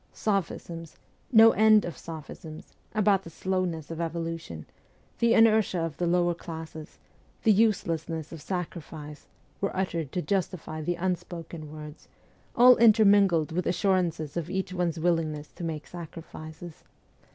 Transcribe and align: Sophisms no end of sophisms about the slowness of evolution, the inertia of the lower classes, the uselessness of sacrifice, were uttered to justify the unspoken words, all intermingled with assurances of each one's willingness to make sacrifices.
Sophisms 0.13 0.97
no 1.31 1.51
end 1.51 1.85
of 1.85 1.95
sophisms 1.95 2.73
about 2.95 3.21
the 3.21 3.29
slowness 3.29 3.91
of 3.91 4.01
evolution, 4.01 4.65
the 5.19 5.35
inertia 5.35 5.77
of 5.79 5.97
the 5.97 6.07
lower 6.07 6.33
classes, 6.33 6.97
the 7.43 7.51
uselessness 7.51 8.31
of 8.31 8.41
sacrifice, 8.41 9.27
were 9.61 9.77
uttered 9.77 10.11
to 10.11 10.19
justify 10.23 10.81
the 10.81 10.95
unspoken 10.95 11.71
words, 11.71 12.07
all 12.55 12.77
intermingled 12.77 13.51
with 13.51 13.67
assurances 13.67 14.35
of 14.35 14.49
each 14.49 14.73
one's 14.73 14.99
willingness 14.99 15.51
to 15.51 15.63
make 15.63 15.85
sacrifices. 15.85 16.83